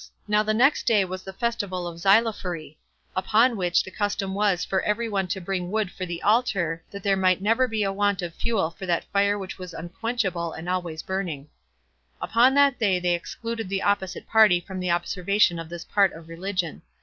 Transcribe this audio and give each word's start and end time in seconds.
Now 0.27 0.41
the 0.41 0.51
next 0.55 0.87
day 0.87 1.05
was 1.05 1.21
the 1.21 1.31
festival 1.31 1.85
of 1.85 1.99
Xylophory; 1.99 2.75
upon 3.15 3.55
which 3.55 3.83
the 3.83 3.91
custom 3.91 4.33
was 4.33 4.65
for 4.65 4.81
every 4.81 5.07
one 5.07 5.27
to 5.27 5.39
bring 5.39 5.69
wood 5.69 5.91
for 5.91 6.07
the 6.07 6.23
altar 6.23 6.81
[that 6.89 7.03
there 7.03 7.15
might 7.15 7.39
never 7.39 7.67
be 7.67 7.83
a 7.83 7.93
want 7.93 8.23
of 8.23 8.33
fuel 8.33 8.71
for 8.71 8.87
that 8.87 9.03
fire 9.13 9.37
which 9.37 9.59
was 9.59 9.75
unquenchable 9.75 10.53
and 10.53 10.67
always 10.67 11.03
burning]. 11.03 11.49
Upon 12.19 12.55
that 12.55 12.79
day 12.79 12.97
they 12.99 13.13
excluded 13.13 13.69
the 13.69 13.83
opposite 13.83 14.27
party 14.27 14.59
from 14.59 14.79
the 14.79 14.89
observation 14.89 15.59
of 15.59 15.69
this 15.69 15.83
part 15.83 16.13
of 16.13 16.27
religion. 16.29 16.81